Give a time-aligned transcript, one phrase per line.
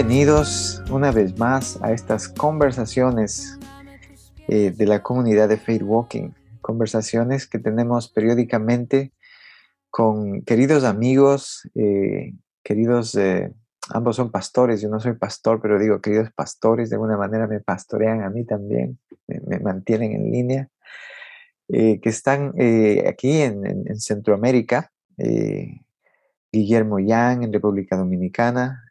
[0.00, 3.58] Bienvenidos una vez más a estas conversaciones
[4.48, 6.30] eh, de la comunidad de Faith Walking,
[6.62, 9.12] conversaciones que tenemos periódicamente
[9.90, 12.32] con queridos amigos, eh,
[12.62, 13.52] queridos eh,
[13.90, 17.60] ambos son pastores, yo no soy pastor, pero digo, queridos pastores, de alguna manera me
[17.60, 20.68] pastorean a mí también, me, mantienen en línea,
[21.68, 22.54] eh, que están
[23.06, 25.82] aquí en, Centroamérica, eh,
[26.50, 28.86] Guillermo Yang en República Dominicana,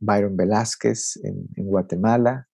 [0.00, 2.48] Byron Velázquez en, Guatemala.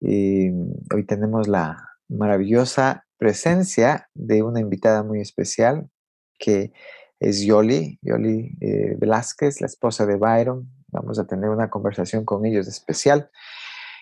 [0.00, 1.76] hoy tenemos la
[2.08, 5.88] maravillosa presencia de una invitada muy especial
[6.38, 6.72] que
[7.18, 8.56] es Yoli, Yoli
[8.98, 13.30] Velázquez, la esposa de Byron, Vamos a tener una conversación con ellos especial.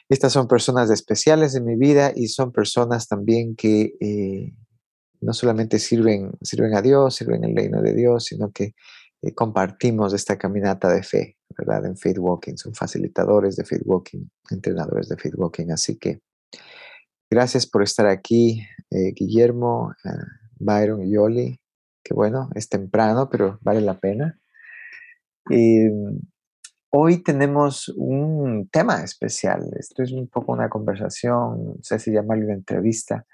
[0.09, 4.55] Estas son personas especiales en mi vida y son personas también que eh,
[5.21, 8.75] no solamente sirven, sirven a Dios, sirven el reino de Dios, sino que
[9.23, 11.87] eh, compartimos esta caminata de fe, ¿verdad?
[11.87, 12.57] En Faith Walking.
[12.57, 15.71] Son facilitadores de Faith Walking, entrenadores de Faith Walking.
[15.71, 16.21] Así que
[17.31, 19.95] gracias por estar aquí, eh, Guillermo,
[20.59, 21.61] Byron y Yoli.
[22.03, 24.39] Que bueno, es temprano, pero vale la pena.
[25.49, 25.89] Y
[26.97, 29.69] Hoy tenemos un tema especial.
[29.77, 33.27] Esto es un poco una conversación, no sé si llamarlo una entrevista.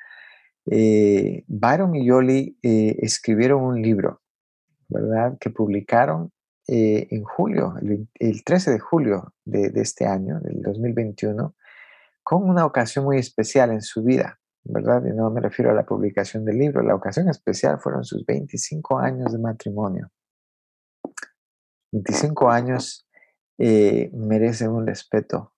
[0.71, 4.23] Eh, Byron y Yoli eh, escribieron un libro,
[4.89, 5.37] ¿verdad?
[5.39, 6.33] Que publicaron
[6.73, 11.57] eh, en julio, el, 13 de julio de, este año, del 2021,
[12.23, 15.05] con una ocasión muy especial en su vida, ¿verdad?
[15.05, 19.01] Y no me refiero a la publicación del libro, la ocasión especial fueron sus 25
[19.01, 20.13] años de matrimonio.
[21.91, 23.05] 25 años
[23.59, 25.53] eh, merece un respeto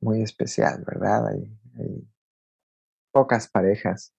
[0.00, 1.28] muy especial, ¿verdad?
[1.28, 1.58] Hay,
[3.12, 4.14] pocas parejas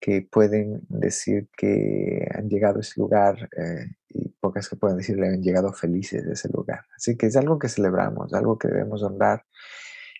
[0.00, 4.28] que pueden decir que han llegado a ese lugar eh, y
[4.66, 6.86] que pueden decir que han llegado felices de ese lugar.
[6.96, 9.44] Así que es algo que celebramos, algo que debemos honrar.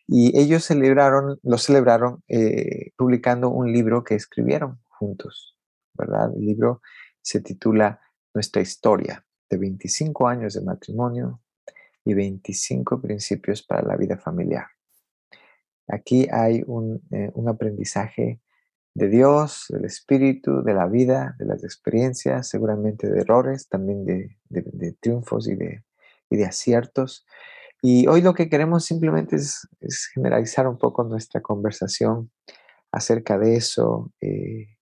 [0.07, 5.57] Y ellos celebraron, lo celebraron eh, publicando un libro que escribieron juntos,
[5.95, 6.31] ¿verdad?
[6.37, 6.83] El libro
[7.23, 8.03] se titula
[8.35, 11.41] Nuestra historia de 25 años de matrimonio,
[12.09, 14.67] y 25 principios para la vida familiar.
[15.87, 18.41] Aquí hay un, eh, aprendizaje
[18.99, 24.97] de Dios, del Espíritu, de la vida, de las experiencias, seguramente de errores, también de,
[25.01, 25.85] triunfos y de,
[26.31, 27.25] de, aciertos.
[27.81, 29.69] Y hoy lo que queremos simplemente es,
[30.13, 32.33] generalizar un poco nuestra conversación
[32.91, 34.77] acerca de eso, eh,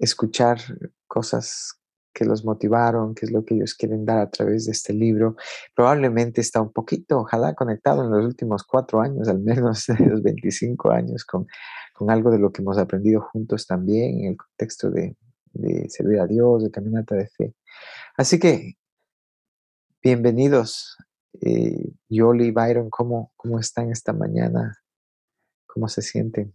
[0.00, 0.58] escuchar
[1.06, 1.80] cosas
[2.14, 5.36] que los motivaron, qué es lo que ellos quieren dar a través de este libro.
[5.74, 10.22] Probablemente está un poquito, ojalá, conectado en los últimos cuatro años, al menos de los
[10.22, 11.46] 25 años, con,
[11.92, 15.16] con algo de lo que hemos aprendido juntos también en el contexto de,
[15.52, 17.54] de servir a Dios, de caminata de fe.
[18.16, 18.74] Así que,
[20.02, 20.96] bienvenidos.
[21.40, 24.78] Eh, Yoli y Byron, ¿cómo, ¿cómo están esta mañana?
[25.66, 26.54] ¿Cómo se sienten?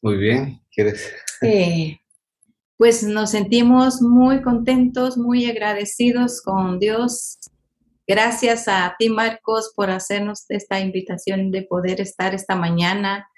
[0.00, 1.12] Muy bien, ¿quieres?
[1.40, 2.00] Sí
[2.76, 7.38] pues nos sentimos muy contentos, muy agradecidos con Dios.
[8.06, 13.28] Gracias a ti, Marcos, por hacernos esta invitación de poder estar esta mañana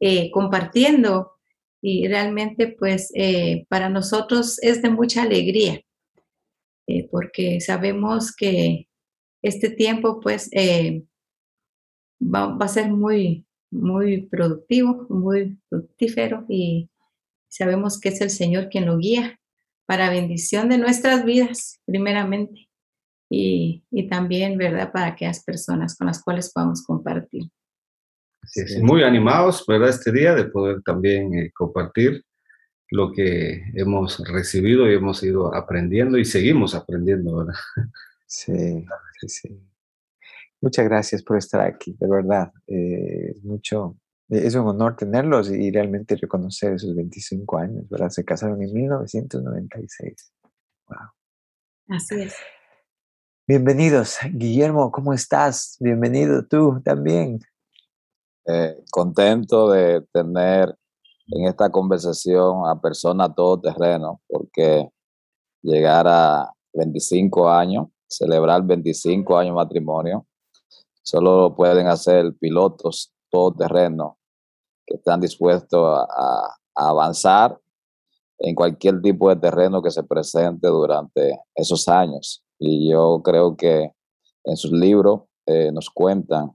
[0.00, 1.32] eh, compartiendo.
[1.80, 5.80] Y realmente, pues, eh, para nosotros es de mucha alegría,
[6.86, 8.88] eh, porque sabemos que
[9.42, 10.50] este tiempo, pues,
[12.20, 16.88] va, va, a ser muy, muy productivo, muy fructífero y
[17.52, 19.38] Sabemos que es el Señor quien lo guía
[19.84, 22.70] para bendición de nuestras vidas, primeramente,
[23.28, 27.50] y, también, ¿verdad?, para aquellas personas con las cuales podamos compartir.
[28.80, 32.24] Muy animados, ¿verdad?, este día de poder también eh, compartir
[32.90, 37.54] lo que hemos recibido y hemos ido aprendiendo y seguimos aprendiendo, ¿verdad?
[38.26, 38.86] Sí,
[39.20, 39.60] sí, sí.
[40.62, 42.50] Muchas gracias por estar aquí, de verdad.
[42.66, 43.98] Eh, mucho,
[44.32, 48.08] es un honor tenerlos y realmente reconocer esos 25 años, ¿verdad?
[48.08, 50.32] Se casaron en 1996.
[50.88, 50.96] Wow.
[51.88, 52.34] Así es.
[53.46, 54.16] Bienvenidos.
[54.32, 55.76] Guillermo, ¿cómo estás?
[55.80, 57.40] Bienvenido tú también.
[58.46, 60.74] Eh, contento de tener
[61.26, 63.32] en esta conversación a personas
[63.62, 64.88] terreno, porque
[65.60, 70.26] llegar a 25 años, celebrar 25 años de matrimonio,
[71.02, 74.18] solo pueden hacer pilotos todoterreno
[74.86, 77.60] que están dispuestos a, avanzar
[78.38, 82.42] en cualquier tipo de terreno que se presente durante esos años.
[82.58, 83.92] Y yo creo que
[84.44, 86.50] en sus libros eh, nos cuentan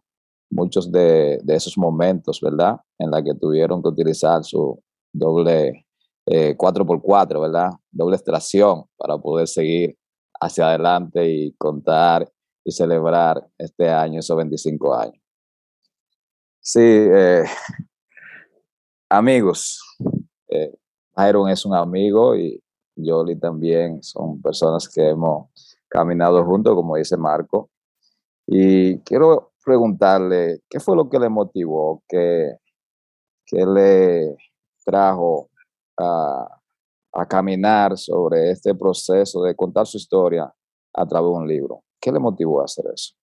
[0.50, 2.78] muchos de, esos momentos, ¿verdad?
[2.98, 4.82] En la que tuvieron que utilizar su
[5.14, 5.86] doble
[6.26, 7.70] 4x4, eh, ¿verdad?
[7.92, 9.98] Doble extracción para poder seguir
[10.40, 12.30] hacia adelante y contar
[12.64, 15.22] y celebrar este año, esos 25 años.
[16.60, 17.44] Sí, eh,
[19.10, 19.82] amigos,
[20.50, 20.74] eh,
[21.50, 22.62] es un amigo y
[22.96, 25.50] Yoli también son personas que hemos
[25.88, 27.70] caminado juntos, como dice Marco.
[28.46, 32.58] Y quiero preguntarle, ¿qué fue lo que le motivó, qué,
[33.52, 34.36] le
[34.86, 35.50] trajo
[35.98, 36.54] a,
[37.28, 40.54] caminar sobre este proceso de contar su historia
[40.94, 41.84] a través de un libro?
[42.00, 43.16] ¿Qué le motivó a hacer eso?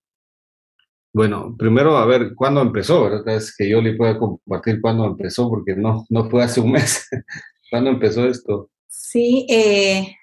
[1.15, 3.37] Bueno, primero a ver cuándo empezó, ¿verdad?
[3.37, 7.07] Es que yo le pueda compartir cuándo empezó, porque no, no fue hace un mes.
[7.71, 8.69] ¿Cuándo empezó esto?
[8.89, 10.13] Sí, eh,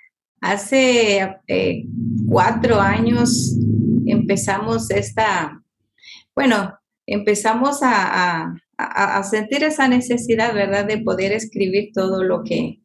[0.42, 1.84] hace eh,
[2.28, 3.56] cuatro años
[4.04, 5.62] empezamos esta,
[6.36, 8.54] bueno, empezamos a,
[9.30, 12.82] sentir esa necesidad, ¿verdad?, de poder escribir todo lo que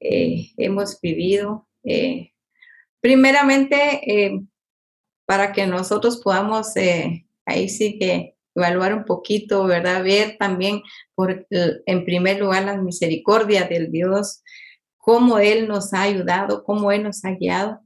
[0.00, 1.66] eh, hemos vivido.
[1.84, 2.32] Eh,
[3.00, 3.76] primeramente,
[4.06, 4.42] eh,
[5.24, 6.74] para que nosotros podamos,
[7.46, 10.02] ahí sí que evaluar un poquito, ¿verdad?
[10.02, 10.82] Ver también,
[11.14, 14.42] por, en primer lugar, la misericordia del Dios,
[14.96, 17.80] cómo Él nos ha ayudado, cómo Él nos ha guiado.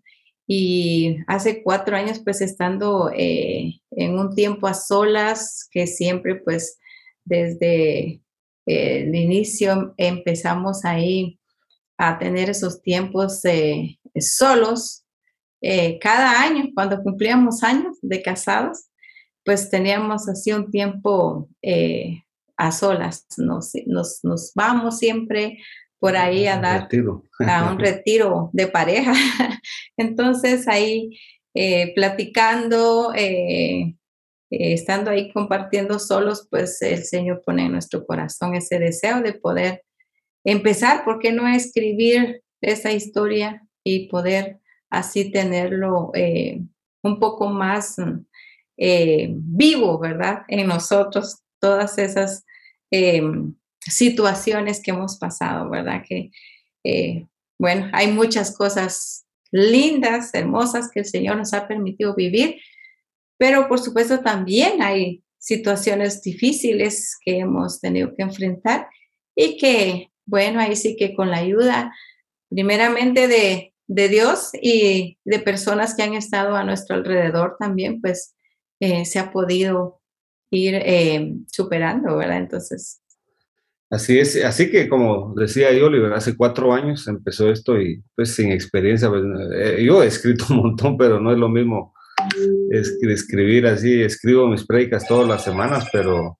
[0.47, 6.79] Y hace cuatro años, pues estando eh, en un tiempo a solas, que siempre, pues
[7.25, 8.23] desde
[8.67, 11.41] el inicio empezamos ahí
[11.99, 15.05] a tener esos tiempos eh, solos.
[15.61, 18.87] Eh, cada año, cuando cumplíamos años de casados,
[19.45, 21.49] pues teníamos así un tiempo
[22.57, 23.27] a solas.
[23.39, 25.59] Nos, nos, nos, vamos siempre
[25.99, 26.89] por ahí a dar
[27.47, 29.13] a un retiro de pareja.
[29.97, 31.11] Entonces ahí
[31.55, 33.97] eh, platicando, eh,
[34.51, 39.35] eh, estando ahí compartiendo solos, pues el Señor pone en nuestro corazón ese deseo de
[39.35, 39.83] poder
[40.45, 44.61] empezar, ¿por qué no escribir esa historia y poder
[44.91, 46.13] así tenerlo
[47.03, 47.97] un poco más
[48.81, 50.43] vivo, ¿verdad?
[50.49, 52.45] En nosotros, todas esas
[53.81, 56.03] situaciones que hemos pasado, ¿verdad?
[56.07, 56.31] Que,
[56.85, 57.27] eh,
[57.59, 62.61] bueno, hay muchas cosas lindas, hermosas que el Señor nos ha permitido vivir,
[63.39, 68.89] pero por supuesto también hay situaciones difíciles que hemos tenido que enfrentar
[69.35, 71.95] y que, bueno, ahí sí que con la ayuda
[72.51, 78.35] primeramente de, de Dios y de personas que han estado a nuestro alrededor también, pues
[78.81, 80.01] eh, se ha podido
[80.51, 82.39] ir eh, superando, ¿verdad?
[82.39, 83.01] Entonces,
[83.91, 88.33] Así es, así que como decía yo, Oliver, hace cuatro años empezó esto y pues
[88.37, 91.93] sin experiencia, pues, eh, yo he escrito un montón, pero no es lo mismo
[92.71, 96.39] escribir así, escribo mis predicas todas las semanas, pero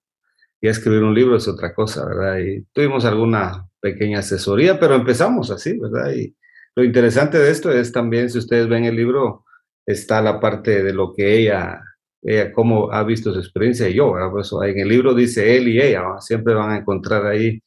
[0.61, 2.39] ya escribir un libro es otra cosa, ¿verdad?
[2.39, 6.13] Y tuvimos alguna pequeña asesoría, pero empezamos así, ¿verdad?
[6.13, 6.33] Y
[6.75, 9.43] lo interesante de esto es también, si ustedes ven el libro,
[9.85, 11.81] está la parte de lo que ella
[12.21, 14.29] ella cómo ha visto su experiencia y yo, ¿verdad?
[14.29, 17.61] Por eso en el libro dice él y ella, siempre van a encontrar ahí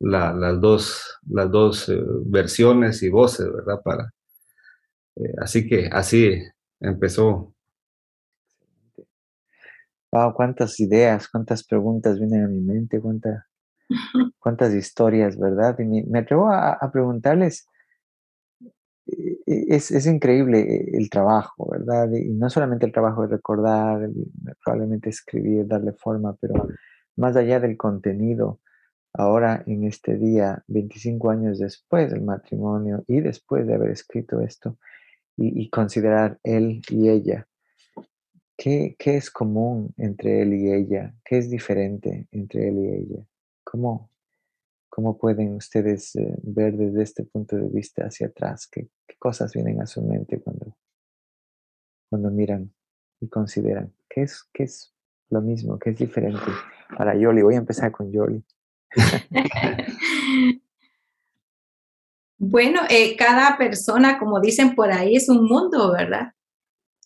[0.00, 3.80] las dos, las dos eh, versiones y voces, ¿verdad?
[3.82, 4.12] Para,
[5.16, 6.42] eh, así que así
[6.80, 7.54] empezó.
[10.12, 13.44] Wow, cuántas ideas, cuántas preguntas vienen a mi mente, cuántas,
[14.38, 15.78] cuántas historias, ¿verdad?
[15.78, 17.68] Y me, atrevo a, a preguntarles,
[19.46, 22.10] e-, es, increíble eh, el trabajo, ¿verdad?
[22.12, 24.08] Y no solamente el trabajo de recordar,
[24.64, 26.68] probablemente escribir, darle forma, pero
[27.16, 28.60] más allá del contenido,
[29.12, 34.78] ahora en este día, 25 años después del matrimonio y después de haber escrito esto,
[35.36, 37.46] y, considerar él y ella,
[38.58, 41.14] ¿qué, ¿qué, es común entre él y ella?
[41.24, 43.24] ¿Qué es diferente entre él y ella?
[43.64, 44.09] ¿Cómo,
[44.90, 48.68] ¿Cómo pueden ustedes eh, ver desde este punto de vista hacia atrás?
[48.70, 50.76] ¿Qué, cosas vienen a su mente cuando,
[52.08, 52.74] cuando miran
[53.20, 53.94] y consideran?
[54.08, 54.92] ¿Qué es, qué es
[55.28, 55.78] lo mismo?
[55.78, 56.50] ¿Qué es diferente
[56.96, 57.42] para Yoli?
[57.42, 58.42] Voy a empezar con Yoli.
[62.38, 66.32] bueno, eh, cada persona, como dicen por ahí, es un mundo, ¿verdad?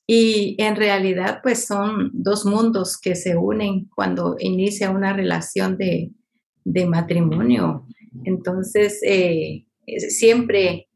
[0.07, 6.13] Y en realidad, pues son dos mundos que se unen cuando inicia una relación de,
[6.65, 7.87] de matrimonio.
[8.25, 9.67] Entonces, eh,
[10.09, 10.89] siempre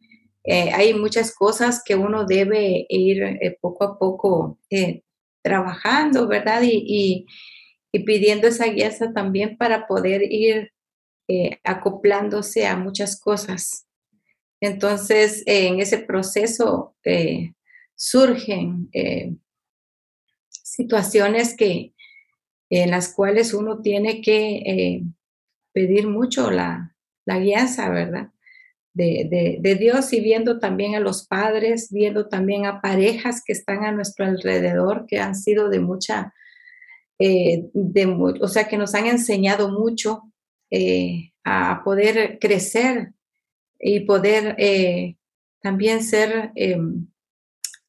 [0.45, 4.59] eh, hay muchas cosas que uno debe ir eh, poco a poco
[5.43, 6.63] trabajando, ¿verdad?
[6.65, 7.27] Y,
[8.07, 10.71] pidiendo esa guía también para poder ir
[11.65, 13.89] acoplándose a muchas cosas.
[14.61, 16.95] Entonces, en ese proceso
[17.97, 18.89] surgen
[20.47, 21.93] situaciones que,
[22.71, 25.03] en las cuales uno tiene que
[25.79, 26.93] pedir mucho la,
[27.25, 28.31] la guianza, ¿verdad?
[28.93, 33.85] De, de, Dios y viendo también a los padres, viendo también a parejas que están
[33.85, 36.35] a nuestro alrededor, que han sido de mucha,
[37.21, 40.23] eh, de, o sea, que nos han enseñado mucho
[40.69, 43.13] eh, a poder crecer
[43.79, 44.57] y poder
[45.63, 47.07] también ser em,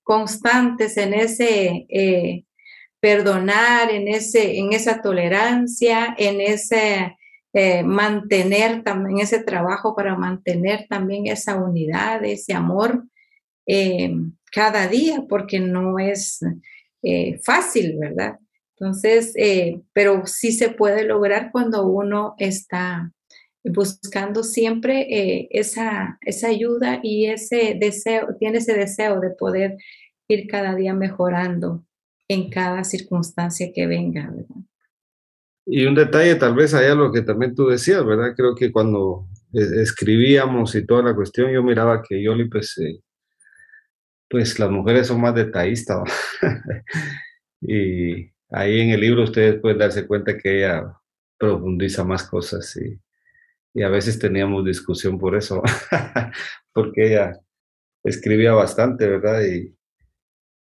[0.03, 2.45] constantes en ese
[2.99, 7.15] perdonar, en, ese, en esa tolerancia, en ese
[7.51, 13.05] eh, mantener también ese trabajo para mantener también esa unidad, ese amor
[13.65, 14.13] eh,
[14.51, 16.41] cada día, porque no es
[17.01, 18.37] eh, fácil, ¿verdad?
[18.77, 19.33] Entonces,
[19.91, 23.11] pero sí se puede lograr cuando uno está
[23.61, 29.75] buscando siempre esa, esa ayuda y ese deseo, tiene ese deseo de poder
[30.29, 31.83] ir cada día mejorando
[32.29, 34.68] en cada circunstancia que venga, ¿verdad?
[35.71, 38.33] Y un detalle, tal vez allá lo que también tú decías, ¿verdad?
[38.35, 43.03] Creo que cuando eh, escribíamos y toda la cuestión, yo miraba que Yoli, pues, eh,
[44.27, 46.09] pues las mujeres son más detallistas.
[47.61, 50.91] y ahí en el libro ustedes pueden darse cuenta que ella
[51.37, 52.99] profundiza más cosas y,
[53.75, 55.61] y a veces teníamos discusión por eso,
[56.73, 57.39] porque ella
[58.03, 59.43] escribía bastante, ¿verdad?
[59.43, 59.77] Y,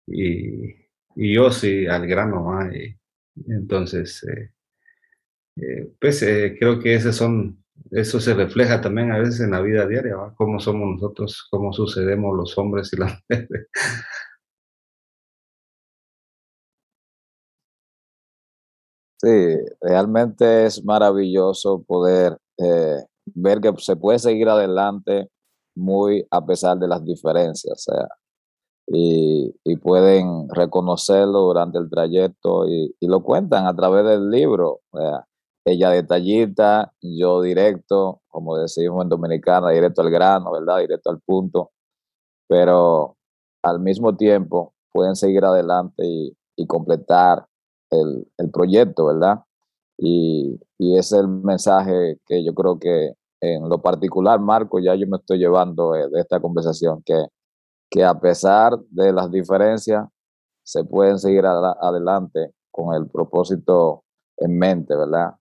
[0.06, 0.76] y,
[1.16, 2.60] y yo sí al grano.
[3.48, 4.52] entonces, eh,
[5.62, 9.88] eh, pues eh, creo que son, eso se refleja también a veces en la vida
[9.88, 13.68] diaria, cómo somos nosotros, cómo sucedemos los hombres y las mujeres.
[19.20, 19.30] Sí,
[19.82, 22.38] realmente es maravilloso poder
[23.26, 25.30] ver que se puede seguir adelante
[25.76, 27.88] muy a pesar de las diferencias.
[27.90, 28.08] O
[28.88, 34.82] y, pueden reconocerlo durante el trayecto y, lo cuentan a través del libro.
[35.68, 40.80] Ella detallita, yo directo, como decimos en Dominicana, directo al grano, ¿verdad?
[40.80, 41.72] Directo al punto.
[42.48, 43.18] Pero
[43.64, 47.46] al mismo tiempo pueden seguir adelante y, completar
[47.92, 49.44] el, proyecto, ¿verdad?
[49.98, 55.06] Y, y es el mensaje que yo creo que en lo particular, Marco, ya yo
[55.08, 60.08] me estoy llevando de esta conversación, que a pesar de las diferencias,
[60.64, 64.04] se pueden seguir adelante con el propósito
[64.38, 65.36] en mente, ¿verdad?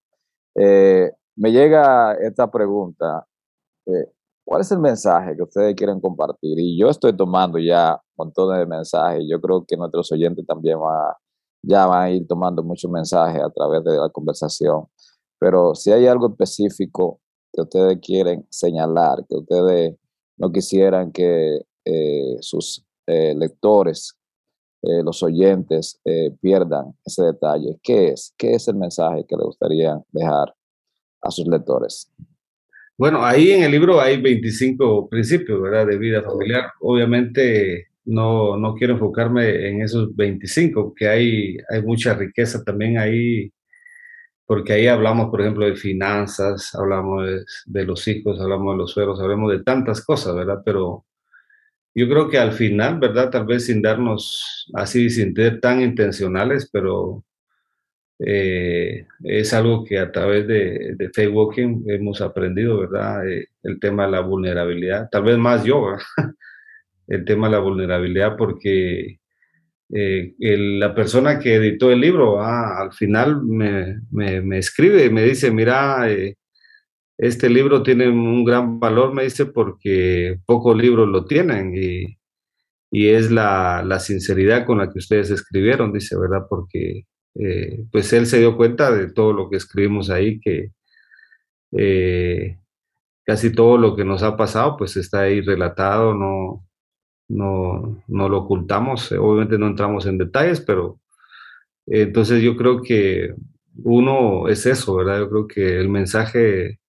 [0.59, 3.27] Eh, me llega esta pregunta,
[3.87, 4.11] eh,
[4.45, 6.59] ¿cuál es el mensaje que ustedes quieren compartir?
[6.59, 11.17] Y yo estoy tomando ya montones de mensajes, yo creo que nuestros oyentes también va,
[11.63, 14.87] ya van a ir tomando muchos mensajes a través de la conversación,
[15.39, 17.21] pero si hay algo específico
[17.53, 19.97] que ustedes quieren señalar, que ustedes
[20.39, 24.16] no quisieran que eh, sus lectores,
[24.87, 26.01] eh, los oyentes
[26.41, 27.79] pierdan ese detalle.
[27.83, 28.35] ¿Qué es?
[28.37, 30.55] ¿Qué es el mensaje que le gustaría dejar
[31.23, 32.13] a sus lectores?
[32.99, 35.87] Bueno, ahí en el libro hay 25 principios, ¿verdad?
[35.87, 36.73] De vida familiar.
[36.81, 43.53] Obviamente no, no quiero enfocarme en esos 25, que hay, hay mucha riqueza también ahí,
[44.47, 47.27] porque ahí hablamos, por ejemplo, de finanzas, hablamos
[47.67, 50.63] de, los hijos, hablamos de los sueros, hablamos de tantas cosas, ¿verdad?
[50.65, 51.05] Pero
[51.97, 53.31] yo creo que al final, ¿verdad?
[53.31, 57.25] Tal vez sin darnos así, sin ser tan intencionales, pero
[58.19, 63.27] eh, es algo que a través de, de Walking hemos aprendido, ¿verdad?
[63.27, 65.97] Eh, el tema de la vulnerabilidad, tal vez más yo,
[67.09, 69.19] el tema de la vulnerabilidad, porque
[69.91, 75.23] eh, la persona que editó el libro al final me, me, me, escribe y me
[75.23, 76.07] dice, mira,
[77.19, 82.19] este libro tiene un gran valor, me dice, porque pocos libros lo tienen y,
[82.91, 86.47] y es la, la, sinceridad con la que ustedes escribieron, dice, ¿verdad?
[86.49, 90.73] Porque eh, pues él se dio cuenta de todo lo que escribimos ahí, que
[91.73, 92.59] eh,
[93.25, 96.67] casi todo lo que nos ha pasado pues está ahí relatado, no,
[97.29, 101.01] no, no lo ocultamos, obviamente no entramos en detalles, pero
[101.87, 103.35] entonces yo creo que
[103.85, 105.21] uno es eso, ¿verdad?
[105.21, 106.81] Yo creo que el mensaje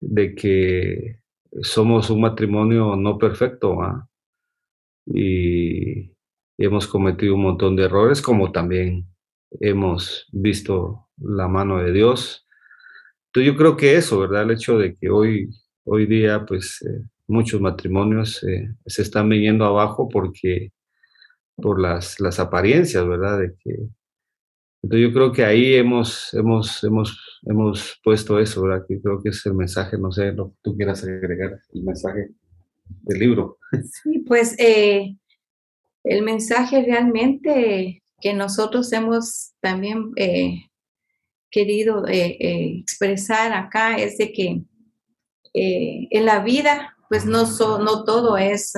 [0.00, 1.20] de que
[1.62, 3.76] somos un matrimonio no perfecto
[5.06, 6.12] y
[6.58, 9.06] hemos cometido un montón de errores, como también
[9.60, 12.46] hemos visto la mano de Dios.
[13.26, 14.42] Entonces yo creo que eso, ¿verdad?
[14.42, 15.50] El hecho de que hoy,
[15.84, 20.72] hoy día, pues eh, muchos matrimonios eh, se están viniendo abajo porque
[21.56, 23.38] por las, las apariencias, ¿verdad?
[23.38, 23.76] De que
[24.82, 28.84] entonces yo creo que ahí hemos, hemos, hemos, hemos puesto eso, ¿verdad?
[28.88, 32.30] Que creo que es el mensaje, no sé, lo que tú quieras agregar, el mensaje
[32.84, 33.58] del libro.
[34.02, 35.16] Sí, pues eh,
[36.02, 40.64] el mensaje realmente que nosotros hemos también eh,
[41.50, 44.62] querido expresar acá es de que
[45.52, 47.44] en la vida pues no,
[47.78, 48.72] no todo es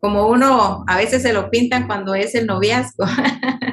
[0.00, 3.04] como uno a veces se lo pintan cuando es el noviazgo,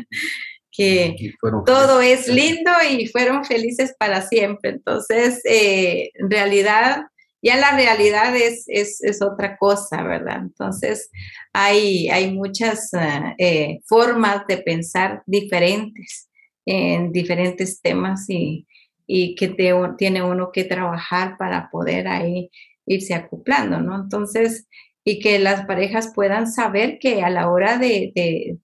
[0.80, 1.34] que
[1.66, 4.70] todo es lindo y fueron felices para siempre.
[4.70, 7.02] Entonces, en realidad,
[7.42, 10.38] ya la realidad es, es, otra cosa, ¿verdad?
[10.42, 11.10] Entonces,
[11.52, 16.30] hay, hay muchas eh, eh, formas de pensar diferentes
[16.66, 18.66] en diferentes temas y,
[19.06, 19.50] y que
[19.98, 22.50] tiene uno que trabajar para poder ahí
[22.86, 23.96] irse acoplando, ¿no?
[23.96, 24.68] Entonces,
[25.04, 28.58] y que las parejas puedan saber que a la hora de, de,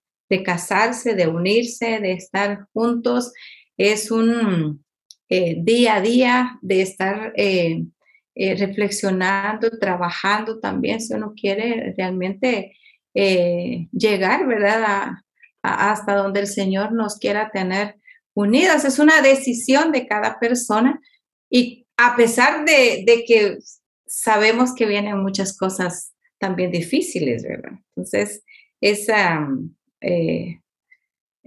[0.44, 3.32] casarse, de unirse, de estar juntos,
[3.78, 4.84] es un
[5.30, 7.84] eh, día a día de estar eh,
[8.36, 12.76] reflexionando, trabajando también, si uno quiere realmente
[13.14, 15.14] eh, llegar, ¿verdad?
[15.64, 17.96] hasta donde el Señor nos quiera tener
[18.36, 18.86] unidas.
[18.86, 21.00] Es una decisión de cada persona
[21.50, 23.58] y a pesar de, que
[24.06, 27.80] sabemos que vienen muchas cosas también difíciles, ¿verdad?
[27.96, 28.44] Entonces,
[28.82, 29.48] esa,
[30.06, 30.62] eh,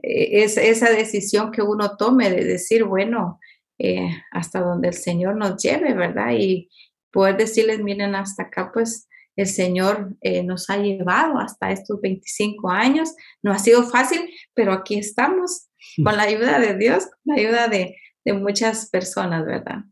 [0.03, 3.39] esa decisión que uno tome de decir, bueno,
[3.79, 6.33] eh, hasta donde el Señor nos lleve, ¿verdad?
[6.37, 6.69] Y
[7.13, 12.71] poder decirles, miren, hasta acá pues el Señor eh, nos ha llevado hasta estos 25
[12.71, 13.15] años.
[13.43, 15.69] No ha sido fácil, pero aquí estamos
[16.03, 17.97] con la ayuda de Dios, con la ayuda de,
[18.35, 19.85] muchas personas, ¿verdad?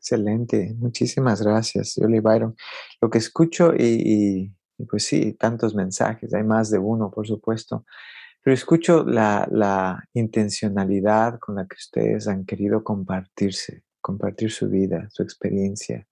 [0.00, 2.56] Excelente, muchísimas gracias, Yoli Byron.
[3.02, 7.84] Lo que escucho y, y, pues sí, tantos mensajes, hay más de uno, por supuesto,
[8.42, 15.22] pero escucho la, intencionalidad con la que ustedes han querido compartirse, compartir su vida, su
[15.22, 16.06] experiencia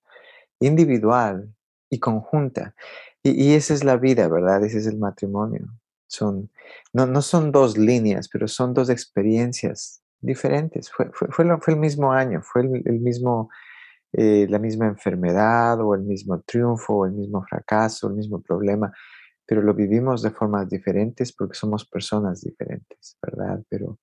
[0.61, 1.55] individual
[1.89, 2.75] y conjunta.
[3.23, 4.65] Y, esa es la vida, ¿verdad?
[4.65, 5.67] Ese es el matrimonio.
[6.07, 6.51] Son,
[6.93, 10.91] no, no son dos líneas, pero son dos experiencias diferentes.
[10.91, 13.51] Fue, fue, fue, el mismo año, fue el, mismo,
[14.13, 18.93] eh, la misma enfermedad o el mismo triunfo o el mismo fracaso, el mismo problema,
[19.47, 23.63] pero lo vivimos de formas diferentes porque somos personas diferentes, ¿verdad?
[23.69, 24.01] Pero,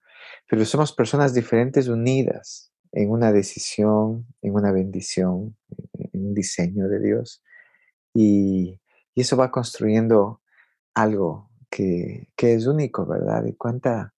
[0.49, 5.57] pero somos personas diferentes unidas en una decisión, en una bendición,
[6.13, 7.43] en un diseño de Dios.
[8.13, 8.79] Y,
[9.15, 10.41] eso va construyendo
[10.95, 13.45] algo que, es único, ¿verdad?
[13.45, 14.15] Y cuánta,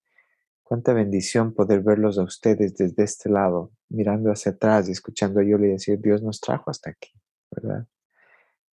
[0.63, 5.43] cuánta bendición poder verlos a ustedes desde este lado, mirando hacia atrás y escuchando a
[5.43, 7.12] yo le decir, Dios nos trajo hasta aquí,
[7.52, 7.88] ¿verdad?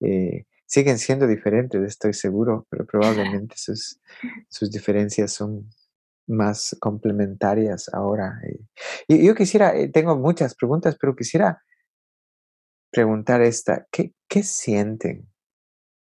[0.02, 4.00] Eh, siguen siendo diferentes, estoy seguro, pero probablemente sus,
[4.50, 5.69] sus diferencias son
[6.28, 8.39] más complementarias ahora.
[9.08, 11.62] Y yo quisiera, eh, tengo muchas preguntas, pero quisiera
[12.91, 15.30] preguntar esta, ¿qué, qué sienten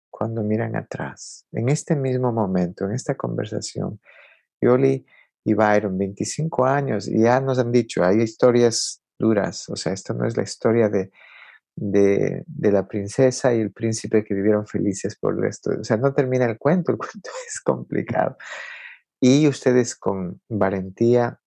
[0.09, 1.45] cuando miran atrás?
[1.51, 4.01] En este mismo momento, en esta conversación,
[4.61, 5.05] Yoli
[5.45, 10.13] y Byron, 25 años, y ya nos han dicho, hay historias duras, o sea, esto
[10.13, 11.11] no es la historia de
[11.75, 15.71] de, la princesa y el príncipe que vivieron felices por el resto.
[15.79, 18.37] O sea, no termina el cuento, el cuento es complicado.
[19.19, 21.39] Y ustedes con valentía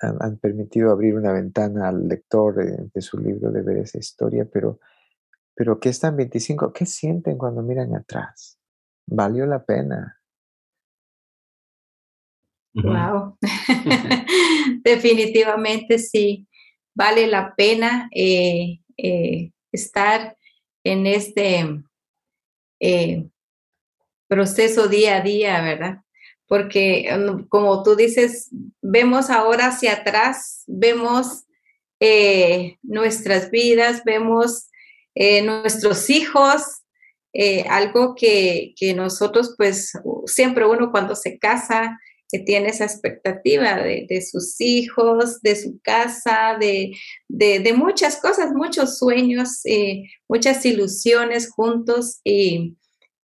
[0.00, 4.80] han, permitido abrir una ventana al lector de, su libro de ver esa historia, pero,
[5.54, 6.72] pero ¿qué están 25?
[6.72, 8.58] ¿Qué sienten cuando miran atrás?
[9.06, 10.21] ¿Valió la pena?
[12.74, 13.36] Wow,
[14.82, 16.46] definitivamente sí,
[16.94, 18.08] vale la pena.
[18.14, 20.36] Eh, eh, estar
[20.84, 21.66] en este
[22.80, 23.26] eh,
[24.28, 25.98] proceso día a día, ¿verdad?
[26.46, 28.48] Porque mm, como tú dices,
[28.80, 31.44] vemos ahora hacia atrás, vemos
[32.82, 34.66] nuestras vidas, vemos
[35.14, 36.82] nuestros hijos,
[37.70, 39.92] algo que, que, nosotros, pues,
[40.26, 41.96] siempre uno cuando se casa,
[42.32, 49.60] que tiene esa expectativa de, sus hijos, de su casa, de, muchas cosas, muchos sueños,
[49.66, 52.74] eh, muchas ilusiones juntos y,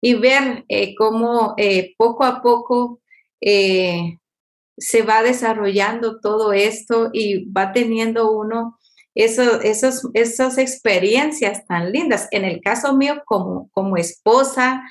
[0.03, 3.01] ver eh, cómo eh, poco a poco
[3.41, 8.79] se va desarrollando todo esto y va teniendo uno
[9.15, 9.65] esos,
[10.13, 12.29] esas experiencias tan lindas.
[12.31, 14.83] En el caso mío, como, como esposa,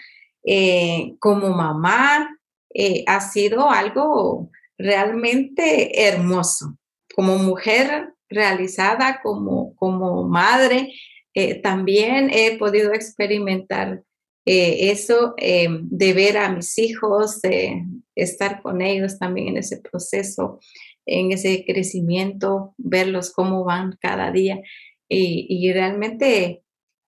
[1.19, 2.36] como mamá,
[2.79, 6.77] eh, ha sido algo realmente hermoso.
[7.15, 10.93] Como mujer realizada, como, como madre,
[11.33, 14.03] eh, también he podido experimentar
[14.45, 20.59] eh, eso de ver a mis hijos, de estar con ellos también en ese proceso,
[21.07, 24.61] en ese crecimiento, verlos cómo van cada día.
[25.09, 26.61] Y, y realmente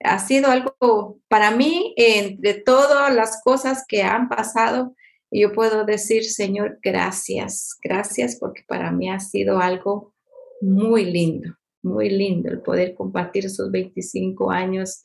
[0.04, 4.96] ha sido algo, para mí, entre todas las cosas que han pasado,
[5.32, 10.14] yo puedo decir, Señor, gracias, gracias porque para mí ha sido algo
[10.62, 15.04] muy lindo, muy lindo el poder compartir esos 25 años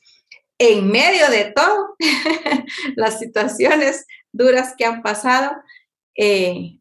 [0.57, 1.95] en medio de todo,
[2.95, 5.51] las situaciones duras que han pasado,
[6.15, 6.79] eh,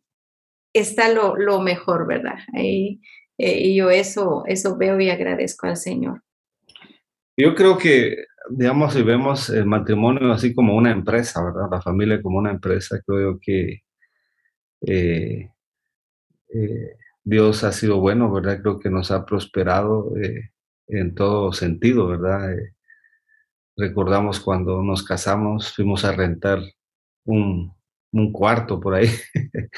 [0.72, 2.38] está lo, mejor, ¿verdad?
[2.56, 2.98] Eh,
[3.36, 6.22] y yo eso, eso veo y agradezco al Señor.
[7.36, 11.68] Yo creo que, digamos, si vemos el matrimonio así como una empresa, ¿verdad?
[11.70, 13.82] La familia como una empresa, creo que
[14.86, 15.50] eh,
[17.24, 18.60] Dios ha sido bueno, ¿verdad?
[18.62, 20.12] Creo que nos ha prosperado
[20.88, 22.54] en todo sentido, ¿verdad?
[23.76, 26.60] recordamos cuando nos casamos, fuimos a rentar
[27.24, 27.74] un,
[28.32, 29.08] cuarto por ahí,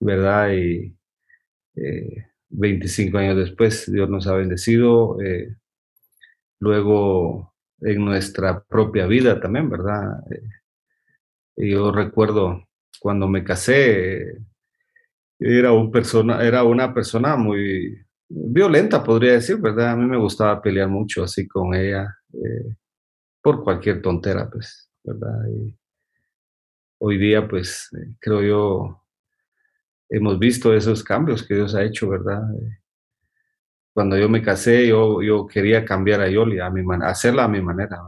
[0.00, 0.52] ¿verdad?
[0.52, 0.94] Y
[2.50, 5.20] 25 eh, años después Dios nos ha bendecido.
[5.22, 5.56] Eh,
[6.60, 7.53] luego
[7.84, 10.20] en nuestra propia vida también, ¿verdad?
[11.56, 12.66] Eh, yo recuerdo
[12.98, 14.38] cuando me casé,
[15.38, 19.90] era, un persona, era una persona muy violenta, podría decir, ¿verdad?
[19.90, 22.08] A mí me gustaba pelear mucho así con ella
[23.44, 25.46] por cualquier tontera, pues, ¿verdad?
[25.50, 25.78] Y
[26.98, 29.04] hoy día, pues, eh, creo yo,
[30.08, 32.42] hemos visto esos cambios que Dios ha hecho, ¿verdad?
[32.54, 32.78] Eh,
[33.94, 37.62] cuando yo me casé, yo, yo quería cambiar a Yoli, a mi hacerla a mi
[37.62, 37.98] manera.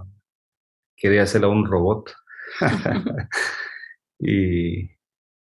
[0.96, 2.12] Quería hacerla un robot.
[4.18, 4.90] y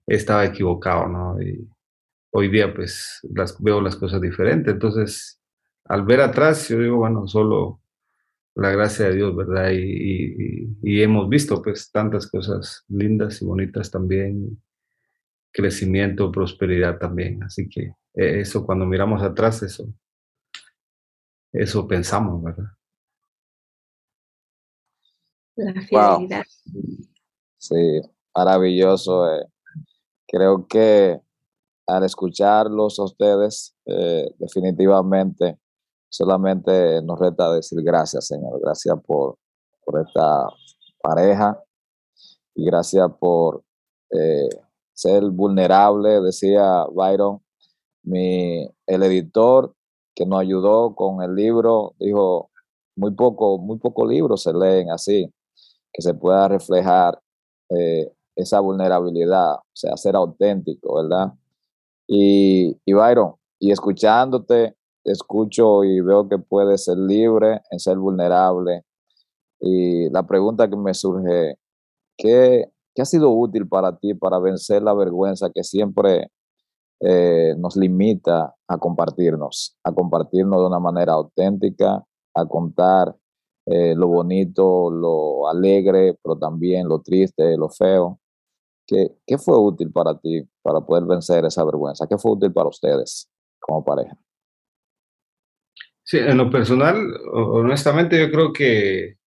[0.05, 1.41] estaba equivocado, ¿no?
[1.41, 1.67] Y
[2.31, 4.73] hoy día, pues, las, veo las cosas diferentes.
[4.73, 5.41] Entonces,
[5.85, 7.81] al ver atrás, yo digo, bueno, solo
[8.55, 9.71] la gracia de Dios, ¿verdad?
[9.73, 14.61] Y, hemos visto pues tantas cosas lindas y bonitas también,
[15.51, 17.43] crecimiento, prosperidad también.
[17.43, 19.93] Así que eh, eso cuando miramos atrás, eso,
[21.53, 22.65] eso pensamos, ¿verdad?
[25.55, 26.43] La fidelidad.
[27.57, 28.01] Sí,
[28.35, 29.31] maravilloso.
[29.33, 29.45] Eh.
[30.27, 31.21] Creo que
[31.85, 35.59] al escucharlos a ustedes, eh, definitivamente
[36.09, 38.59] solamente nos resta decir gracias, Señor.
[38.61, 39.37] Gracias por,
[40.07, 40.47] esta
[41.01, 41.61] pareja
[42.55, 43.63] y gracias por
[44.11, 44.47] eh,
[44.93, 47.43] ser vulnerable, decía Byron.
[48.03, 49.75] Mi, el editor
[50.15, 52.49] que nos ayudó con el libro dijo,
[52.95, 55.31] muy poco, muy pocos libros se leen así,
[55.91, 57.19] que se pueda reflejar
[57.69, 61.33] eh, esa vulnerabilidad, o sea, ser auténtico, ¿verdad?
[62.07, 68.83] Y, y Byron, y escuchándote, escucho y veo que puedes ser libre en ser vulnerable.
[69.59, 71.57] Y la pregunta que me surge,
[72.17, 72.65] ¿qué,
[72.99, 76.29] ha sido útil para ti para vencer la vergüenza que siempre
[77.05, 82.03] eh, nos limita a compartirnos, a compartirnos de una manera auténtica,
[82.35, 83.15] a contar
[83.65, 88.19] eh, lo bonito, lo alegre, pero también lo triste, lo feo?
[88.85, 92.07] ¿Qué, ¿Qué fue útil para ti para poder vencer esa vergüenza?
[92.07, 94.17] ¿Qué fue útil para ustedes como pareja?
[96.03, 96.97] Sí, en lo personal,
[97.31, 99.17] honestamente, yo creo que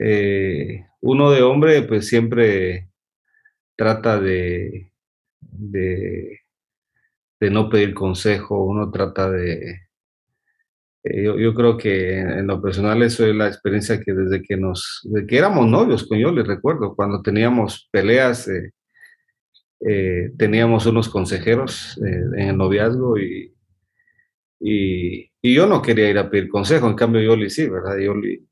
[0.00, 2.90] eh, uno de hombre, pues siempre
[3.74, 4.92] trata de,
[5.40, 6.40] de,
[7.40, 9.82] no pedir consejo, uno trata de...
[11.04, 15.00] Eh, yo, creo que en, lo personal eso es la experiencia que desde que nos,
[15.04, 21.98] de que éramos novios con yo, les recuerdo, cuando teníamos peleas, eh, teníamos unos consejeros
[22.02, 23.54] en el noviazgo y,
[24.60, 27.96] y, yo no quería ir a pedir consejo, en cambio Yoli sí, ¿verdad?
[27.98, 28.44] Yoli,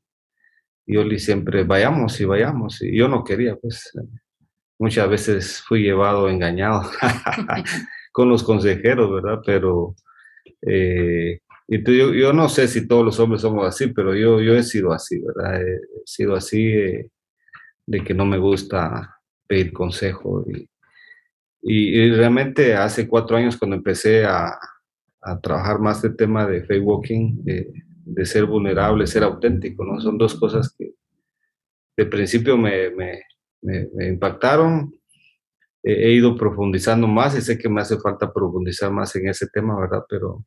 [0.85, 3.91] Yoli siempre vayamos y vayamos, y yo no quería, pues
[4.79, 6.89] muchas veces fui llevado engañado
[8.17, 9.41] con los consejeros, ¿verdad?
[9.45, 9.93] Pero
[10.63, 14.55] eh, y yo, yo, no sé si todos los hombres somos así, pero yo, yo
[14.55, 15.61] he sido así, ¿verdad?
[15.61, 17.11] He sido así eh,
[17.85, 20.43] de que no me gusta pedir consejo.
[20.49, 20.67] y,
[21.61, 24.57] y, realmente hace cuatro años cuando empecé a,
[25.21, 30.01] a trabajar más el tema de faith walking, de, ser vulnerable, ser auténtico, ¿no?
[30.01, 30.95] Son dos cosas que
[31.95, 34.91] de principio me, me, impactaron.
[35.89, 39.79] He, ido profundizando más y sé que me hace falta profundizar más en ese tema,
[39.79, 40.03] ¿verdad?
[40.09, 40.43] Pero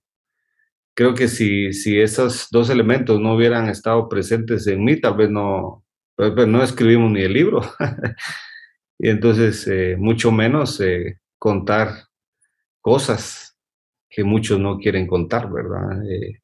[0.94, 5.30] creo que si, si esos dos elementos no hubieran estado presentes en mí, tal vez
[5.30, 5.84] no,
[6.18, 7.62] no escribimos ni el libro.
[8.98, 11.90] y entonces, eh, mucho menos eh, contar
[12.82, 13.56] cosas
[14.10, 16.04] que muchos no quieren contar, ¿verdad?
[16.04, 16.39] Eh,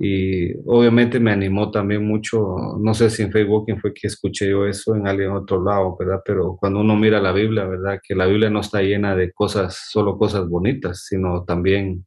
[0.00, 2.38] y obviamente me animó también mucho,
[2.78, 6.22] no sé si en Facebook fue que escuché yo eso en alguien otro lado, ¿verdad?
[6.24, 7.98] Pero cuando uno mira la Biblia, ¿verdad?
[8.00, 12.06] Que la Biblia no está llena de cosas, solo cosas bonitas, sino también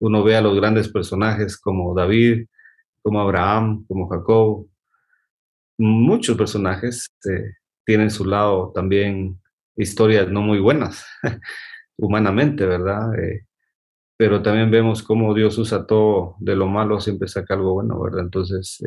[0.00, 2.46] uno ve a los grandes personajes como David,
[3.02, 4.68] como Abraham, como Jacob.
[5.78, 7.54] Muchos personajes eh,
[7.86, 9.40] tienen su lado también
[9.76, 11.06] historias no muy buenas,
[11.96, 13.08] humanamente, ¿verdad?
[14.22, 18.20] Pero también vemos cómo Dios usa todo de lo malo, siempre saca algo bueno, ¿verdad?
[18.20, 18.80] Entonces,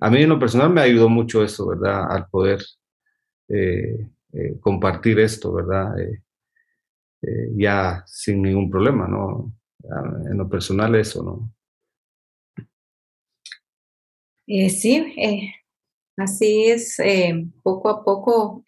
[0.00, 2.10] a mí en lo personal me ayudó mucho eso, ¿verdad?
[2.10, 2.62] Al poder
[4.60, 5.94] compartir esto, ¿verdad?
[7.54, 9.52] ya sin ningún problema, ¿no?
[10.30, 11.52] En lo personal eso, ¿no?
[14.46, 15.52] Eh, sí, eh,
[16.16, 18.64] así es, eh, poco a poco,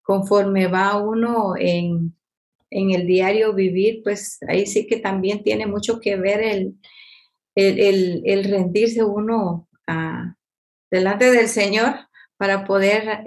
[0.00, 2.17] conforme va uno en,
[2.70, 6.74] el diario vivir, pues ahí sí que también tiene mucho que ver el,
[7.54, 9.68] el, rendirse uno
[10.90, 11.94] delante del Señor
[12.36, 13.24] para poder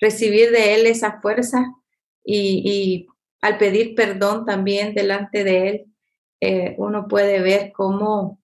[0.00, 1.64] recibir de Él esa fuerza
[2.24, 3.06] y, y,
[3.42, 8.40] al pedir perdón también delante de Él, uno puede ver cómo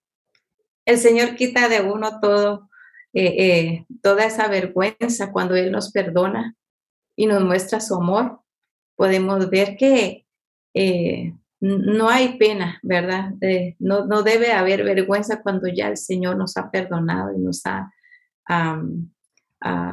[0.86, 2.70] el Señor quita de uno todo,
[3.12, 6.54] eh, eh, toda esa vergüenza cuando Él nos perdona
[7.16, 8.40] y nos muestra su amor.
[8.96, 10.26] Podemos ver que
[10.74, 13.32] eh, no hay pena, ¿verdad?
[13.78, 17.92] no, no, debe haber vergüenza cuando ya el Señor nos ha perdonado y nos ha,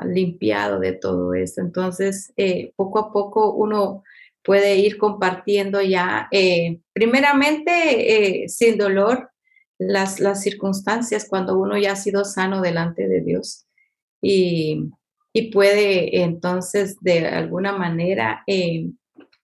[0.05, 1.61] limpiado de todo esto.
[1.61, 2.33] Entonces,
[2.75, 4.03] poco a poco uno
[4.43, 6.29] puede ir compartiendo ya,
[6.93, 9.31] primeramente, sin dolor,
[9.79, 13.65] las, las circunstancias cuando uno ya ha sido sano delante de Dios
[14.21, 14.91] y,
[15.33, 18.91] y puede entonces de alguna manera eh,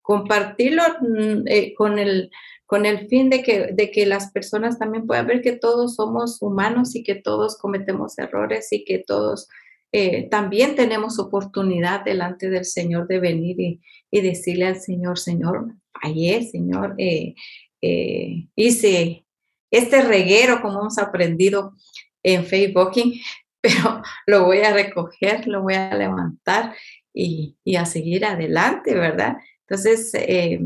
[0.01, 2.29] compartirlo mm, eh, con, el,
[2.67, 6.41] con el fin de que, de que las personas también puedan ver que todos somos
[6.41, 9.47] humanos y que todos cometemos errores y que todos
[9.91, 16.43] eh, también tenemos oportunidad delante del Señor de venir y, decirle al Señor, Señor, fallé,
[16.43, 16.95] Señor,
[18.55, 19.25] hice
[19.71, 21.73] este reguero, como hemos aprendido
[22.21, 22.91] en Facebook,
[23.61, 26.73] pero lo voy a recoger, lo voy a levantar
[27.13, 29.37] y, a seguir adelante, ¿verdad?
[29.67, 30.59] Entonces, eh,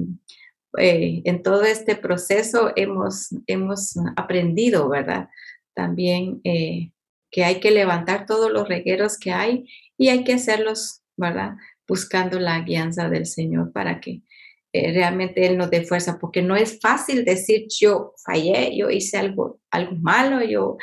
[0.78, 5.30] eh, en todo este proceso hemos, hemos aprendido, ¿verdad?
[5.76, 6.92] También eh,
[7.30, 9.66] que hay que levantar todos los regueros que hay
[9.98, 11.56] y hay que hacerlos, ¿verdad?
[11.88, 14.22] Buscando la guianza del Señor para que
[14.72, 19.18] eh, realmente Él nos dé fuerza, porque no es fácil decir yo fallé, yo hice
[19.18, 20.78] algo, algo malo, yo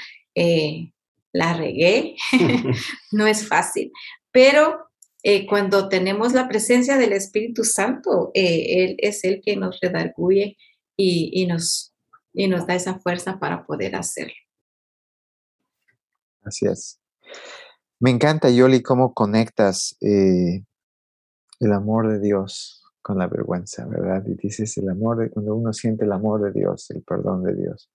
[1.33, 2.17] la regué,
[3.13, 3.93] no es fácil,
[4.31, 4.87] pero
[5.23, 10.57] eh, cuando tenemos la presencia del Espíritu Santo, Él es el que nos redarguye
[10.97, 11.95] y, nos,
[12.33, 14.35] y nos da esa fuerza para poder hacerlo.
[16.43, 16.99] Así es.
[17.99, 20.65] Me encanta, Yoli, cómo conectas el
[21.73, 24.25] amor de Dios con la vergüenza, ¿verdad?
[24.27, 27.55] Y dices el amor, de, cuando uno siente el amor de Dios, el perdón de
[27.55, 27.91] Dios,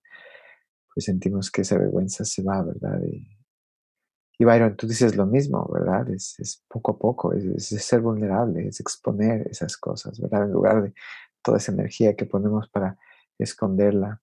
[1.02, 3.02] sentimos que esa vergüenza se va, ¿verdad?
[3.04, 6.10] Y, Byron, tú dices lo mismo, ¿verdad?
[6.10, 10.44] Es, poco a poco, es, ser vulnerable, es exponer esas cosas, ¿verdad?
[10.44, 10.94] En lugar de
[11.42, 12.98] toda esa energía que ponemos para
[13.40, 14.22] esconderla.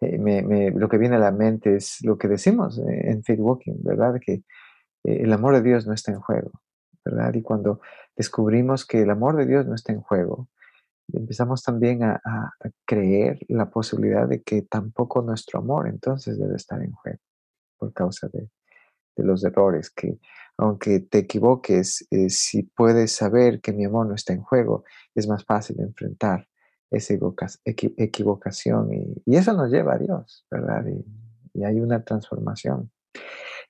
[0.00, 3.40] Eh, me, lo que viene a la mente es lo que decimos eh, en Faith
[3.40, 4.20] Walking, ¿verdad?
[4.20, 4.32] Que
[5.04, 6.52] eh, el amor de Dios no está en juego,
[7.04, 7.34] ¿verdad?
[7.34, 7.80] Y cuando
[8.16, 10.48] descubrimos que el amor de Dios no está en juego,
[11.12, 12.20] empezamos también a,
[12.86, 17.18] creer la posibilidad de que tampoco nuestro amor entonces debe estar en juego
[17.78, 18.48] por causa de,
[19.16, 20.18] los errores, que
[20.56, 25.28] aunque te equivoques, eh, si puedes saber que mi amor no está en juego, es
[25.28, 26.48] más fácil enfrentar
[26.90, 27.14] esa
[27.96, 30.84] equivocación y, eso nos lleva a Dios, ¿verdad?
[31.52, 32.90] y hay una transformación.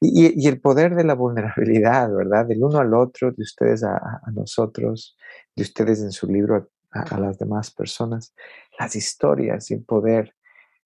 [0.00, 2.46] Y, el poder de la vulnerabilidad, ¿verdad?
[2.46, 5.16] Del uno al otro, de ustedes a, nosotros,
[5.56, 8.34] de ustedes en su libro a, las demás personas,
[8.78, 10.34] las historias y el poder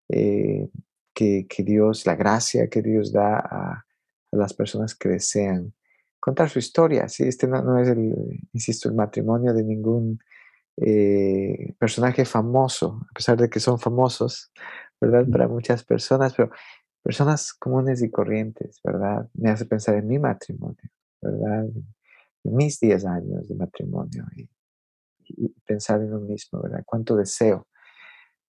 [0.09, 0.69] eh,
[1.13, 3.85] que, Dios, la gracia que Dios da a,
[4.31, 5.73] las personas que desean
[6.19, 7.07] contar su historia.
[7.07, 7.23] ¿sí?
[7.23, 8.13] Este no, es, el,
[8.53, 10.19] insisto, el matrimonio de ningún
[10.77, 14.51] eh, personaje famoso, a pesar de que son famosos,
[15.01, 15.25] ¿verdad?
[15.31, 16.51] Para muchas personas, pero
[17.01, 19.29] personas comunes y corrientes, ¿verdad?
[19.33, 20.89] Me hace pensar en mi matrimonio,
[21.21, 21.65] ¿verdad?
[22.43, 24.47] En mis 10 años de matrimonio y,
[25.65, 26.83] pensar en lo mismo, ¿verdad?
[26.85, 27.67] Cuánto deseo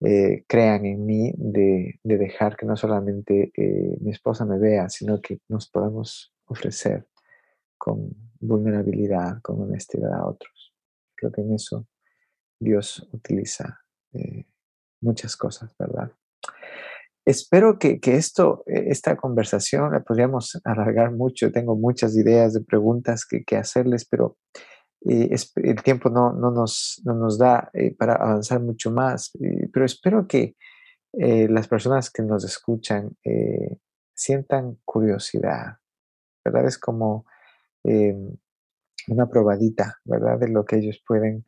[0.00, 5.20] eh, crean en mí de, dejar que no solamente eh, mi esposa me vea, sino
[5.20, 7.06] que nos podamos ofrecer
[7.76, 8.10] con
[8.40, 10.74] vulnerabilidad, con honestidad a otros.
[11.14, 11.86] Creo que en eso
[12.60, 13.80] Dios utiliza
[14.12, 14.46] eh,
[15.00, 16.12] muchas cosas, ¿verdad?
[17.28, 21.52] Espero que, esto, eh, esta conversación la podríamos alargar mucho.
[21.52, 24.38] Tengo muchas ideas de preguntas que, hacerles, pero
[25.06, 29.32] eh, el tiempo no, nos, nos, da eh, para avanzar mucho más.
[29.72, 30.56] pero espero que
[31.12, 33.16] las personas que nos escuchan
[34.14, 35.78] sientan curiosidad,
[36.44, 36.66] ¿verdad?
[36.66, 37.24] Es como
[37.82, 40.38] una probadita, ¿verdad?
[40.38, 41.46] De lo que ellos pueden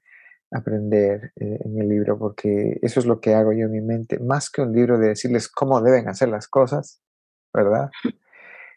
[0.50, 4.18] aprender eh, en el libro, porque eso es lo que hago yo en mi mente,
[4.18, 7.02] más que un libro de decirles cómo deben hacer las cosas,
[7.54, 7.90] ¿verdad?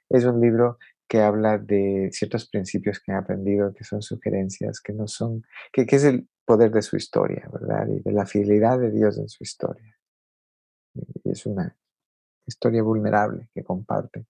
[0.10, 0.78] Es un libro
[1.14, 5.86] que habla de ciertos principios que han aprendido, que son sugerencias, que no son, que,
[5.86, 7.88] que es el poder de su historia, ¿verdad?
[7.88, 9.96] Y de la fidelidad de Dios en su historia.
[11.24, 11.78] Y es una
[12.48, 14.26] historia vulnerable que comparte.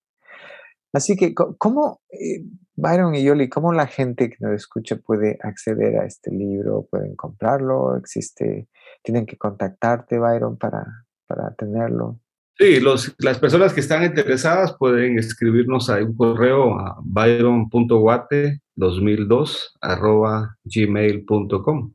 [0.91, 2.43] Así que, ¿cómo, eh,
[2.75, 6.85] Byron y Yoli, cómo la gente que nos escucha puede acceder a este libro?
[6.91, 7.95] ¿Pueden comprarlo?
[7.95, 8.67] ¿Existe?
[9.01, 12.19] ¿Tienen que contactarte, Byron, para, para tenerlo?
[12.57, 20.55] Sí, los, las personas que están interesadas pueden escribirnos a un correo a byron.guate2002 arroba
[20.63, 21.93] gmail.com.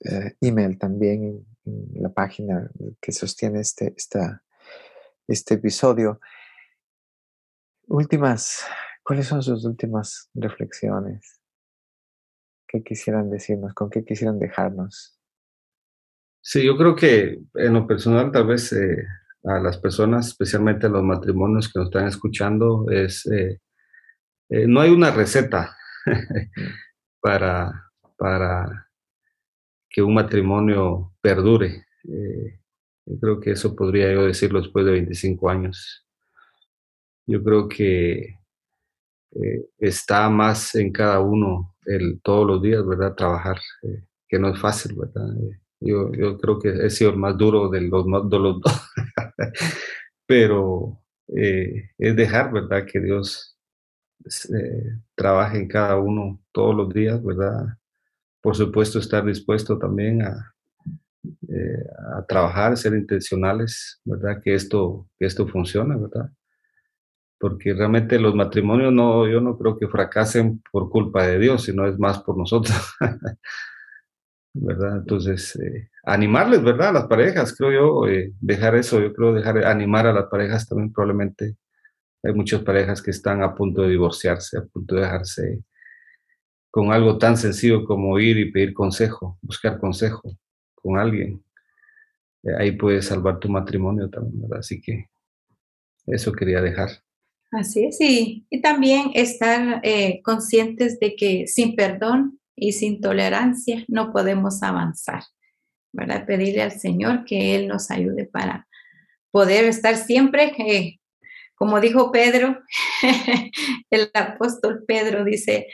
[0.00, 4.42] eh, email también en, la página que sostiene este, esta,
[5.26, 6.18] este episodio.
[7.88, 8.64] Últimas,
[9.02, 11.42] ¿cuáles son sus últimas reflexiones?
[12.66, 13.74] ¿Qué quisieran decirnos?
[13.74, 15.18] ¿Con qué quisieran dejarnos?
[16.40, 19.04] Sí, yo creo que en lo personal tal vez eh,
[19.44, 23.60] a las personas, especialmente a los matrimonios que nos están escuchando, es eh,
[24.50, 25.76] eh, no hay una receta
[27.20, 28.87] para, para
[29.98, 31.84] que un matrimonio perdure.
[32.04, 36.06] yo creo que eso podría yo decirlo después de 25 años.
[37.26, 38.36] Yo creo que
[39.76, 43.16] está más en cada uno el todos los días, ¿verdad?
[43.16, 43.58] Trabajar,
[44.28, 45.26] que no es fácil, ¿verdad?
[45.80, 48.90] Yo, creo que he sido el más duro de los, de los dos.
[50.26, 51.02] Pero
[51.34, 52.86] eh, es dejar, ¿verdad?
[52.86, 53.58] Que Dios
[54.24, 57.78] eh, trabaje en cada uno todos los días, ¿verdad?
[58.40, 60.54] Por supuesto, estar dispuesto también a,
[61.48, 61.84] eh,
[62.16, 64.40] a trabajar, ser intencionales, ¿verdad?
[64.42, 66.30] Que esto, que esto funcione, ¿verdad?
[67.38, 71.86] Porque realmente los matrimonios no, yo no creo que fracasen por culpa de Dios, sino
[71.86, 72.76] es más por nosotros.
[74.60, 74.98] ¿verdad?
[74.98, 76.88] Entonces, eh, animarles, ¿verdad?
[76.88, 80.68] A las parejas, creo yo, eh, dejar eso, yo creo dejar animar a las parejas
[80.68, 81.56] también probablemente.
[82.22, 85.62] Hay muchas parejas que están a punto de divorciarse, a punto de dejarse
[86.70, 90.22] con algo tan sencillo como ir y pedir consejo, buscar consejo
[90.74, 91.42] con alguien.
[92.42, 94.60] Eh, ahí puedes salvar tu matrimonio también, ¿verdad?
[94.60, 95.08] Así que
[96.06, 96.90] eso quería dejar.
[97.50, 99.80] Así es, y, también estar
[100.22, 105.22] conscientes de que sin perdón y sin tolerancia no podemos avanzar.
[105.92, 106.26] ¿verdad?
[106.26, 108.66] Pedirle al Señor que Él nos ayude para
[109.30, 110.98] poder estar siempre, eh,
[111.54, 112.58] como dijo Pedro,
[113.90, 115.66] el apóstol Pedro dice,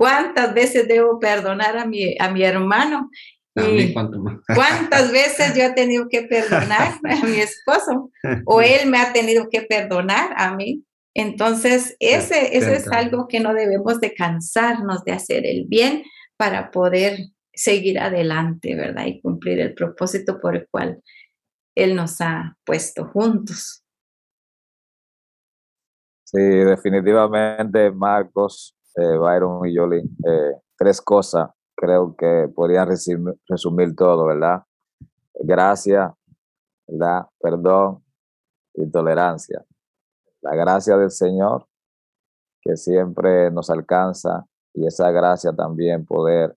[0.00, 3.10] ¿cuántas veces debo perdonar a mi, a mi hermano?
[3.54, 3.92] Y
[4.54, 8.10] ¿Cuántas veces yo he tenido que perdonar a mi esposo?
[8.46, 10.86] O él me ha tenido que perdonar a mí.
[11.14, 16.04] Entonces, ese, ese es algo que no debemos de cansarnos de hacer el bien,
[16.38, 17.18] para poder
[17.52, 19.04] seguir adelante, ¿verdad?
[19.04, 21.02] Y cumplir el propósito por el cual
[21.74, 23.84] Él nos ha puesto juntos.
[26.24, 33.96] Sí, definitivamente, Marcos, eh, Byron y Jolie, eh, tres cosas creo que podrían resumir, resumir
[33.96, 34.62] todo, ¿verdad?
[35.34, 36.14] Gracia,
[36.86, 37.26] ¿verdad?
[37.40, 38.04] Perdón
[38.74, 39.64] y tolerancia.
[40.42, 41.66] La gracia del Señor
[42.60, 46.54] que siempre nos alcanza y esa gracia también poder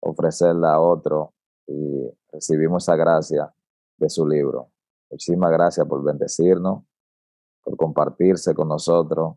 [0.00, 1.32] ofrecerla a otro
[1.68, 3.54] y recibimos esa gracia
[3.96, 4.70] de su libro.
[5.10, 6.82] Muchísimas gracias por bendecirnos,
[7.62, 9.36] por compartirse con nosotros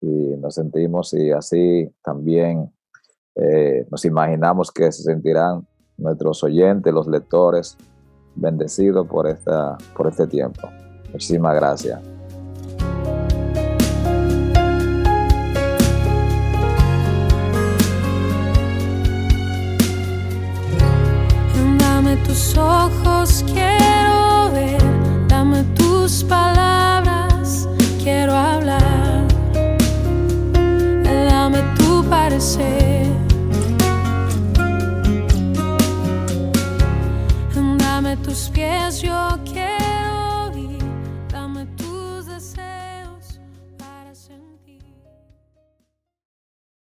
[0.00, 2.72] y nos sentimos y así también
[3.34, 7.76] eh, nos imaginamos que se sentirán nuestros oyentes, los lectores,
[8.34, 10.68] bendecidos por, esta, por este tiempo.
[11.12, 12.00] Muchísimas gracias.